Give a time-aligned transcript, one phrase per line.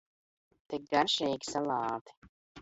[0.73, 2.17] Tik garšīgi salāti!